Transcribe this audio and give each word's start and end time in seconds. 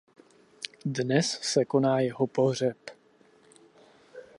Dnes 0.85 1.27
se 1.41 1.65
koná 1.65 1.99
jeho 1.99 2.27
pohřeb. 2.27 2.77